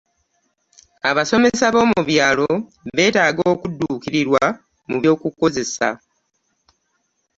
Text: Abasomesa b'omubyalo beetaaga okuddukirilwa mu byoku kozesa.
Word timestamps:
Abasomesa 1.09 1.65
b'omubyalo 1.73 2.49
beetaaga 2.95 3.43
okuddukirilwa 3.53 4.43
mu 4.89 4.95
byoku 5.01 5.27
kozesa. 5.39 5.89